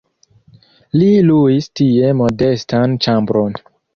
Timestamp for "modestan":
2.21-2.99